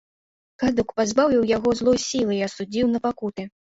Кадук 0.61 0.93
пазбавіў 1.01 1.43
яго 1.51 1.73
злой 1.81 1.99
сілы 2.07 2.33
і 2.39 2.43
асудзіў 2.49 2.91
на 2.95 2.99
пакуты. 3.05 3.41